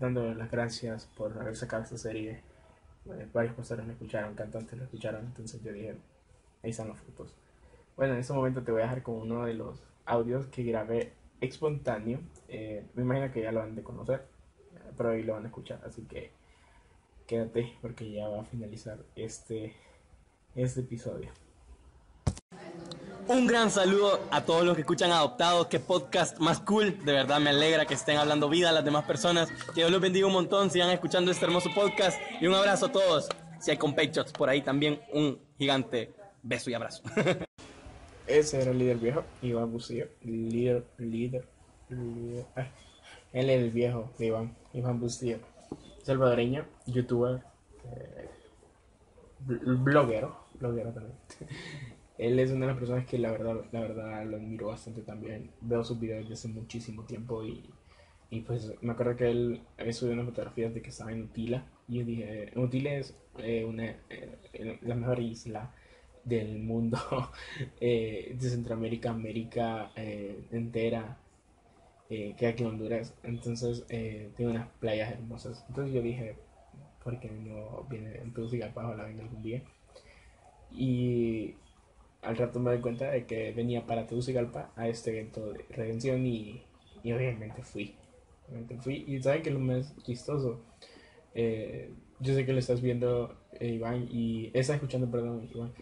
dando 0.00 0.34
las 0.34 0.50
gracias 0.50 1.06
por 1.16 1.38
haber 1.38 1.56
sacado 1.56 1.84
esta 1.84 1.98
serie. 1.98 2.42
Eh, 3.06 3.28
varios 3.32 3.54
pastores 3.54 3.86
lo 3.86 3.92
escucharon, 3.92 4.34
cantantes 4.34 4.78
lo 4.78 4.84
escucharon, 4.84 5.24
entonces 5.24 5.62
yo 5.62 5.72
dije, 5.72 5.96
ahí 6.62 6.70
están 6.70 6.88
los 6.88 6.98
frutos. 6.98 7.34
Bueno, 7.96 8.14
en 8.14 8.20
este 8.20 8.32
momento 8.32 8.62
te 8.62 8.72
voy 8.72 8.80
a 8.80 8.84
dejar 8.84 9.02
con 9.02 9.16
uno 9.16 9.44
de 9.44 9.54
los 9.54 9.82
audios 10.04 10.46
que 10.46 10.62
grabé 10.64 11.12
espontáneo. 11.40 12.20
Eh, 12.48 12.86
me 12.94 13.02
imagino 13.02 13.32
que 13.32 13.42
ya 13.42 13.52
lo 13.52 13.62
han 13.62 13.74
de 13.74 13.82
conocer, 13.82 14.24
pero 14.96 15.10
ahí 15.10 15.22
lo 15.22 15.34
van 15.34 15.44
a 15.44 15.48
escuchar, 15.48 15.80
así 15.84 16.02
que 16.02 16.30
quédate 17.26 17.72
porque 17.80 18.10
ya 18.10 18.28
va 18.28 18.42
a 18.42 18.44
finalizar 18.44 18.98
este, 19.16 19.74
este 20.54 20.80
episodio. 20.80 21.30
Un 23.28 23.46
gran 23.46 23.70
saludo 23.70 24.20
a 24.30 24.44
todos 24.44 24.64
los 24.64 24.74
que 24.74 24.82
escuchan 24.82 25.10
Adoptados, 25.10 25.66
qué 25.68 25.78
podcast 25.80 26.38
más 26.38 26.60
cool, 26.60 26.98
de 27.04 27.12
verdad 27.12 27.40
me 27.40 27.50
alegra 27.50 27.86
que 27.86 27.94
estén 27.94 28.16
hablando 28.18 28.48
vida 28.48 28.68
a 28.70 28.72
las 28.72 28.84
demás 28.84 29.04
personas, 29.04 29.50
que 29.50 29.80
Dios 29.80 29.90
los 29.90 30.00
bendiga 30.00 30.26
un 30.26 30.32
montón, 30.32 30.70
sigan 30.70 30.90
escuchando 30.90 31.30
este 31.30 31.44
hermoso 31.46 31.70
podcast 31.74 32.20
y 32.40 32.46
un 32.46 32.54
abrazo 32.54 32.86
a 32.86 32.92
todos, 32.92 33.28
si 33.60 33.70
hay 33.70 33.76
compechos 33.76 34.32
por 34.32 34.48
ahí 34.48 34.60
también, 34.62 35.00
un 35.12 35.38
gigante 35.56 36.12
beso 36.42 36.68
y 36.70 36.74
abrazo. 36.74 37.02
Ese 38.26 38.60
era 38.62 38.70
el 38.70 38.78
líder 38.78 38.98
viejo, 38.98 39.24
Iván 39.42 39.70
Bucillo. 39.72 40.06
Líder, 40.22 40.84
líder, 40.98 41.46
líder. 41.88 42.46
él 43.32 43.50
es 43.50 43.62
el 43.62 43.70
viejo 43.70 44.10
de 44.18 44.26
Iván, 44.26 44.56
Iván 44.72 45.00
Bustillo. 45.00 45.38
Salvadoreño, 46.02 46.64
youtuber, 46.86 47.40
eh, 47.84 48.28
bl- 49.46 49.82
bloguero, 49.82 50.36
bloguero 50.54 50.92
también. 50.92 51.16
Él 52.26 52.38
es 52.38 52.50
una 52.50 52.66
de 52.66 52.72
las 52.72 52.78
personas 52.78 53.06
que 53.06 53.18
la 53.18 53.30
verdad, 53.32 53.64
la 53.72 53.80
verdad 53.80 54.24
lo 54.26 54.36
admiro 54.36 54.68
bastante 54.68 55.02
también. 55.02 55.50
Veo 55.60 55.84
sus 55.84 55.98
videos 56.00 56.20
desde 56.22 56.34
hace 56.34 56.48
muchísimo 56.48 57.04
tiempo 57.04 57.44
y, 57.44 57.64
y 58.30 58.40
pues 58.42 58.72
me 58.82 58.92
acuerdo 58.92 59.16
que 59.16 59.30
él 59.30 59.62
había 59.78 59.92
subido 59.92 60.14
unas 60.14 60.26
fotografías 60.26 60.74
de 60.74 60.82
que 60.82 60.90
estaba 60.90 61.12
en 61.12 61.22
Utila 61.24 61.66
y 61.88 61.98
yo 61.98 62.04
dije, 62.04 62.52
Utila 62.56 62.94
es 62.94 63.16
eh, 63.38 63.64
una, 63.64 63.86
eh, 64.10 64.78
la 64.82 64.94
mejor 64.94 65.20
isla 65.20 65.72
del 66.24 66.58
mundo, 66.60 66.98
eh, 67.80 68.36
de 68.38 68.50
Centroamérica, 68.50 69.10
América 69.10 69.92
eh, 69.96 70.44
entera, 70.52 71.18
eh, 72.10 72.34
que 72.38 72.46
aquí 72.46 72.62
en 72.62 72.70
Honduras. 72.70 73.14
Entonces 73.22 73.84
eh, 73.88 74.30
tiene 74.36 74.52
unas 74.52 74.68
playas 74.80 75.12
hermosas. 75.12 75.64
Entonces 75.68 75.94
yo 75.94 76.02
dije, 76.02 76.36
¿por 77.02 77.18
qué 77.20 77.30
no 77.30 77.86
viene 77.90 78.16
en 78.18 78.32
Tegucigalpa? 78.32 78.86
Ojalá 78.86 79.04
venga 79.04 79.22
algún 79.24 79.42
día. 79.42 79.62
Y 80.70 81.54
al 82.22 82.36
rato 82.36 82.60
me 82.60 82.70
doy 82.70 82.80
cuenta 82.80 83.10
de 83.10 83.26
que 83.26 83.52
venía 83.52 83.86
para 83.86 84.06
Tegucigalpa 84.06 84.72
a 84.76 84.88
este 84.88 85.10
evento 85.10 85.52
de 85.52 85.64
redención 85.70 86.26
y, 86.26 86.62
y 87.02 87.12
obviamente 87.12 87.62
fui. 87.62 87.94
Obviamente 88.48 88.76
fui. 88.78 89.04
Y 89.06 89.22
¿saben 89.22 89.42
que 89.42 89.50
lo 89.50 89.58
más 89.60 89.94
chistoso? 90.04 90.60
Eh, 91.34 91.90
yo 92.20 92.34
sé 92.34 92.46
que 92.46 92.52
lo 92.52 92.58
estás 92.60 92.80
viendo, 92.80 93.36
eh, 93.60 93.68
Iván, 93.68 94.08
y 94.10 94.46
estás 94.54 94.76
escuchando, 94.76 95.10
perdón, 95.10 95.48
Iván. 95.54 95.72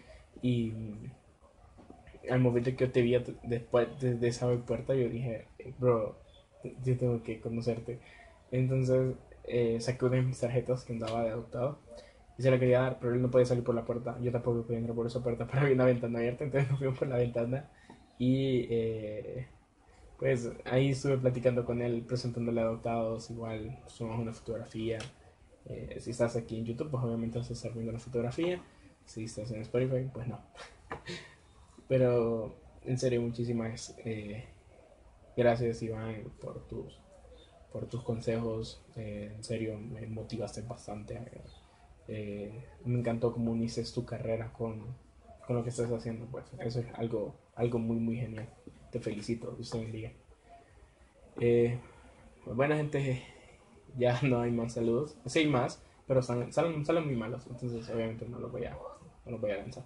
Y 0.42 0.70
mm, 0.73 1.11
al 2.30 2.40
momento 2.40 2.70
que 2.70 2.87
yo 2.87 2.92
te 2.92 3.02
vi 3.02 3.16
después 3.42 3.88
de, 4.00 4.14
de 4.16 4.28
esa 4.28 4.49
puerta, 4.66 4.94
yo 4.94 5.09
dije, 5.09 5.47
"Eh, 5.59 5.73
bro, 5.78 6.16
yo 6.85 6.97
tengo 6.99 7.23
que 7.23 7.40
conocerte. 7.40 7.99
Entonces 8.50 9.14
eh, 9.44 9.80
saqué 9.80 10.04
una 10.04 10.16
de 10.16 10.23
mis 10.23 10.40
tarjetas 10.40 10.85
que 10.85 10.92
andaba 10.92 11.25
de 11.25 11.30
adoptado 11.30 11.78
y 12.40 12.42
se 12.42 12.50
la 12.50 12.59
quería 12.59 12.80
dar, 12.80 12.99
pero 12.99 13.12
él 13.12 13.20
no 13.20 13.30
podía 13.30 13.44
salir 13.44 13.62
por 13.62 13.75
la 13.75 13.85
puerta. 13.85 14.18
Yo 14.23 14.32
tampoco 14.32 14.62
podía 14.62 14.78
entrar 14.78 14.97
por 14.97 15.06
esa 15.06 15.23
puerta, 15.23 15.47
pero 15.50 15.61
había 15.61 15.75
una 15.75 15.85
ventana 15.85 16.20
abierta, 16.20 16.44
entonces 16.44 16.70
nos 16.70 16.78
fuimos 16.78 16.99
por 16.99 17.09
la 17.09 17.18
ventana 17.18 17.68
y 18.18 18.66
eh, 18.70 19.47
pues 20.18 20.50
ahí 20.64 20.88
estuve 20.88 21.18
platicando 21.18 21.66
con 21.66 21.82
él, 21.82 22.02
presentándole 22.09 22.62
adoptados, 22.62 23.30
igual 23.30 23.78
sumamos 23.88 24.23
una 24.23 24.32
fotografía. 24.32 24.99
Eh, 25.66 25.99
si 26.00 26.12
estás 26.12 26.35
aquí 26.35 26.56
en 26.56 26.64
YouTube, 26.64 26.90
pues 26.90 27.04
obviamente 27.04 27.37
vas 27.37 27.50
a 27.50 27.52
estar 27.52 27.75
viendo 27.75 27.92
la 27.92 27.99
fotografía. 27.99 28.62
Si 29.04 29.25
estás 29.25 29.50
en 29.50 29.61
Spotify, 29.61 30.09
pues 30.11 30.26
no. 30.26 30.40
Pero 31.88 32.54
en 32.87 32.97
serio, 32.99 33.20
muchísimas 33.20 33.94
eh, 33.99 34.47
gracias 35.37 35.82
Iván 35.82 36.25
por 36.40 36.66
tus, 36.66 36.99
por 37.70 37.87
tus 37.87 38.02
consejos. 38.02 38.82
Eh, 38.97 39.30
en 39.37 39.44
serio, 39.44 39.78
me 39.78 40.06
motivaste 40.06 40.62
bastante. 40.62 41.20
Eh, 42.12 42.50
me 42.84 42.98
encantó 42.98 43.32
cómo 43.32 43.52
uniste 43.52 43.84
tu 43.84 44.04
carrera 44.04 44.52
con, 44.52 44.82
con 45.46 45.56
lo 45.56 45.62
que 45.62 45.70
estás 45.70 45.90
haciendo. 45.92 46.26
Pues 46.26 46.44
eso 46.58 46.80
es 46.80 46.86
algo, 46.94 47.36
algo 47.54 47.78
muy, 47.78 47.98
muy 47.98 48.16
genial. 48.16 48.48
Te 48.90 48.98
felicito, 48.98 49.52
Dios 49.52 49.70
te 49.70 49.78
bendiga. 49.78 50.10
Eh, 51.38 51.78
pues 52.44 52.56
bueno, 52.56 52.74
gente, 52.74 53.22
ya 53.96 54.20
no 54.22 54.40
hay 54.40 54.50
más 54.50 54.74
saludos. 54.74 55.16
Sí 55.26 55.38
hay 55.38 55.46
más, 55.46 55.80
pero 56.08 56.20
salen, 56.20 56.52
salen, 56.52 56.84
salen 56.84 57.06
muy 57.06 57.14
malos. 57.14 57.46
Entonces, 57.48 57.88
obviamente, 57.88 58.28
no 58.28 58.40
los 58.40 58.50
voy 58.50 58.64
a, 58.64 58.76
no 59.24 59.30
los 59.30 59.40
voy 59.40 59.52
a 59.52 59.58
lanzar. 59.58 59.84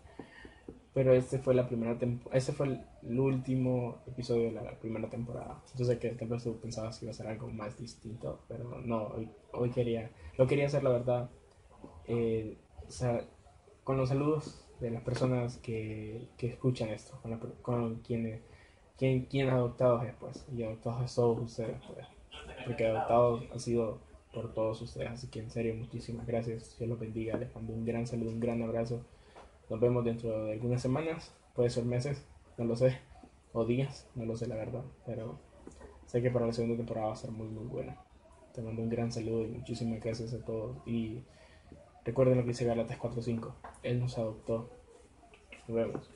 pero 0.95 1.13
este 1.13 1.39
fue 1.39 1.55
la 1.55 1.67
primera 1.67 1.99
este 2.33 2.53
fue 2.53 2.69
el, 3.03 3.21
último 3.21 3.99
episodio 4.07 4.45
de 4.45 4.53
la, 4.53 4.79
primera 4.79 5.11
temporada. 5.11 5.63
Yo 5.77 5.85
sé 5.85 5.99
que 5.99 6.09
tal 6.11 6.29
vez 6.29 6.43
tú 6.43 6.59
pensabas 6.59 6.99
que 6.99 7.05
iba 7.05 7.11
a 7.11 7.15
ser 7.15 7.27
algo 7.27 7.49
más 7.49 7.79
distinto, 7.79 8.41
pero 8.49 8.81
no, 8.81 9.09
hoy, 9.09 9.29
hoy 9.53 9.71
quería, 9.71 10.11
lo 10.39 10.47
quería 10.47 10.69
hacer 10.69 10.83
la 10.83 10.91
verdad, 10.91 11.29
eh, 12.07 12.57
o 12.87 12.91
sea, 12.91 13.25
con 13.83 13.97
los 13.97 14.09
saludos 14.09 14.65
de 14.81 14.91
las 14.91 15.03
personas 15.03 15.59
que, 15.59 16.29
que 16.37 16.49
escuchan 16.49 16.91
esto, 16.91 17.19
con, 17.23 17.31
la 17.31 17.39
con 17.63 17.97
quienes, 17.97 18.41
quien, 18.99 19.27
quien 19.27 19.49
adoptados 19.49 20.05
es 20.05 20.15
pues, 20.15 20.47
y 20.55 20.63
adoptados 20.63 21.15
todos 21.15 21.39
ustedes 21.41 21.77
pues, 21.87 22.07
porque 22.67 22.87
adoptados 22.87 23.45
ha 23.55 23.59
sido 23.59 23.99
por 24.33 24.53
todos 24.53 24.83
ustedes, 24.83 25.11
así 25.11 25.29
que 25.29 25.41
en 25.41 25.51
serio 25.51 25.75
muchísimas 25.77 26.27
gracias, 26.27 26.77
Dios 26.79 26.91
los 26.91 26.99
bendiga, 26.99 27.37
les 27.37 27.55
mando 27.55 27.73
un 27.73 27.85
gran 27.85 28.07
saludo, 28.07 28.31
un 28.31 28.41
gran 28.41 28.63
abrazo. 28.63 29.05
Nos 29.71 29.81
vemos 29.81 30.05
dentro 30.05 30.45
de 30.45 30.53
algunas 30.53 30.83
semanas, 30.83 31.33
puede 31.55 31.71
ser 31.71 31.85
meses, 31.85 32.27
no 32.59 32.65
lo 32.65 32.77
sé, 32.77 32.99
o 33.53 33.65
días, 33.65 34.09
no 34.17 34.25
lo 34.25 34.37
sé 34.37 34.49
la 34.49 34.57
verdad, 34.57 34.83
pero 35.07 35.39
sé 36.07 36.21
que 36.21 36.31
para 36.31 36.47
la 36.47 36.53
segunda 36.53 36.77
temporada 36.77 37.07
va 37.07 37.13
a 37.13 37.17
ser 37.17 37.31
muy 37.31 37.47
muy 37.47 37.67
buena. 37.67 37.97
Te 38.53 38.61
mando 38.61 38.83
un 38.83 38.89
gran 38.89 39.11
saludo 39.11 39.45
y 39.45 39.49
muchísimas 39.49 40.01
gracias 40.01 40.35
a 40.35 40.45
todos. 40.45 40.77
Y 40.87 41.23
recuerden 42.05 42.37
lo 42.39 42.43
que 42.43 42.51
dice 42.51 42.65
Galatas 42.65 42.99
4.5, 42.99 43.53
Él 43.83 44.01
nos 44.01 44.19
adoptó. 44.19 44.71
Nos 45.67 45.77
vemos. 45.77 46.11